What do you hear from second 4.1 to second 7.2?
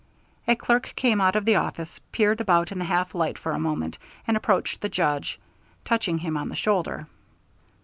and approached the Judge, touching him on the shoulder.